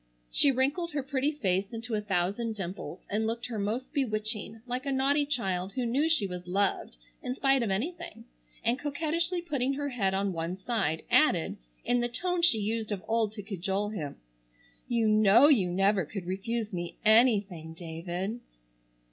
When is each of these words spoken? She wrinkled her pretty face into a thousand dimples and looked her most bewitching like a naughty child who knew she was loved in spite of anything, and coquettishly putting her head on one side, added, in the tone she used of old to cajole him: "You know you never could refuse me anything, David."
She 0.31 0.51
wrinkled 0.51 0.93
her 0.93 1.03
pretty 1.03 1.31
face 1.31 1.71
into 1.71 1.93
a 1.93 2.01
thousand 2.01 2.55
dimples 2.55 3.05
and 3.07 3.27
looked 3.27 3.45
her 3.45 3.59
most 3.59 3.93
bewitching 3.93 4.61
like 4.65 4.87
a 4.87 4.91
naughty 4.91 5.27
child 5.27 5.73
who 5.73 5.85
knew 5.85 6.09
she 6.09 6.25
was 6.25 6.47
loved 6.47 6.97
in 7.21 7.35
spite 7.35 7.61
of 7.61 7.69
anything, 7.69 8.25
and 8.63 8.79
coquettishly 8.79 9.43
putting 9.43 9.73
her 9.73 9.89
head 9.89 10.15
on 10.15 10.33
one 10.33 10.57
side, 10.57 11.03
added, 11.11 11.57
in 11.85 11.99
the 11.99 12.09
tone 12.09 12.41
she 12.41 12.57
used 12.57 12.91
of 12.91 13.03
old 13.07 13.31
to 13.33 13.43
cajole 13.43 13.89
him: 13.89 14.15
"You 14.87 15.07
know 15.07 15.49
you 15.49 15.69
never 15.69 16.03
could 16.05 16.25
refuse 16.25 16.73
me 16.73 16.97
anything, 17.05 17.75
David." 17.75 18.39